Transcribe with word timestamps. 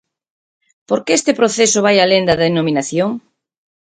Por 0.87 0.99
que 1.05 1.11
este 1.19 1.31
proceso 1.39 1.79
vai 1.85 1.97
alén 1.99 2.23
da 2.29 2.39
denominación? 2.45 3.09